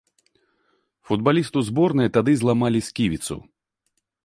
Футбалісту 1.09 1.59
зборнай 1.67 2.09
тады 2.17 2.31
зламалі 2.41 2.79
сківіцу. 2.89 3.35